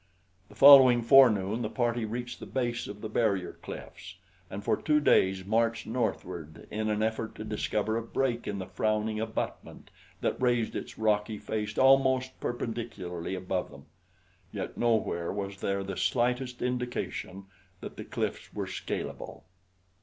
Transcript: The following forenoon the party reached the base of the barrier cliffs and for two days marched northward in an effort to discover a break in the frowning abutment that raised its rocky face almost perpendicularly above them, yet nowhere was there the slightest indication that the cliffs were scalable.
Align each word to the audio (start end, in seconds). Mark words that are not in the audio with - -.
The 0.49 0.55
following 0.55 1.03
forenoon 1.03 1.61
the 1.61 1.69
party 1.69 2.05
reached 2.05 2.39
the 2.39 2.47
base 2.47 2.87
of 2.87 3.01
the 3.01 3.07
barrier 3.07 3.53
cliffs 3.61 4.15
and 4.49 4.63
for 4.63 4.75
two 4.75 4.99
days 4.99 5.45
marched 5.45 5.85
northward 5.85 6.65
in 6.71 6.89
an 6.89 7.03
effort 7.03 7.35
to 7.35 7.43
discover 7.43 7.95
a 7.97 8.01
break 8.01 8.47
in 8.47 8.57
the 8.57 8.65
frowning 8.65 9.19
abutment 9.19 9.91
that 10.21 10.41
raised 10.41 10.75
its 10.75 10.97
rocky 10.97 11.37
face 11.37 11.77
almost 11.77 12.39
perpendicularly 12.39 13.35
above 13.35 13.69
them, 13.69 13.85
yet 14.51 14.75
nowhere 14.75 15.31
was 15.31 15.57
there 15.59 15.83
the 15.83 15.95
slightest 15.95 16.63
indication 16.63 17.45
that 17.79 17.95
the 17.95 18.03
cliffs 18.03 18.51
were 18.51 18.65
scalable. 18.65 19.43